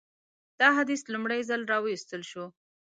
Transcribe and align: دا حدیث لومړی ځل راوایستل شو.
دا 0.59 0.67
حدیث 0.77 1.01
لومړی 1.13 1.39
ځل 1.49 1.61
راوایستل 1.73 2.21
شو. 2.31 2.45